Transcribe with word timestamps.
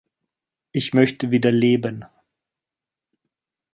Ich 0.71 0.95
möchte 0.95 1.29
wieder 1.29 1.51
leben. 1.51 2.05